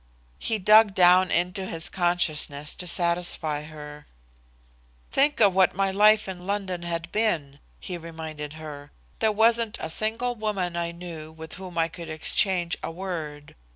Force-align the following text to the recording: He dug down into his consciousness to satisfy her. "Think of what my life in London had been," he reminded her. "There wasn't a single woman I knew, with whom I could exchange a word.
He 0.39 0.57
dug 0.57 0.95
down 0.95 1.29
into 1.29 1.67
his 1.67 1.87
consciousness 1.87 2.75
to 2.77 2.87
satisfy 2.87 3.65
her. 3.65 4.07
"Think 5.11 5.39
of 5.39 5.53
what 5.53 5.75
my 5.75 5.91
life 5.91 6.27
in 6.27 6.47
London 6.47 6.81
had 6.81 7.11
been," 7.11 7.59
he 7.79 7.99
reminded 7.99 8.53
her. 8.53 8.89
"There 9.19 9.31
wasn't 9.31 9.77
a 9.79 9.91
single 9.91 10.33
woman 10.33 10.75
I 10.75 10.91
knew, 10.91 11.31
with 11.31 11.53
whom 11.53 11.77
I 11.77 11.87
could 11.87 12.09
exchange 12.09 12.75
a 12.81 12.89
word. 12.89 13.53